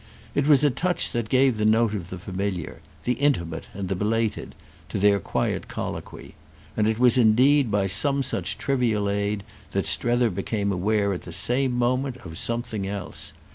[0.33, 4.97] It was a touch that gave the note of the familiar—the intimate and the belated—to
[4.97, 6.33] their quiet colloquy;
[6.75, 9.43] and it was indeed by some such trivial aid
[9.73, 13.31] that Strether became aware at the same moment of something else.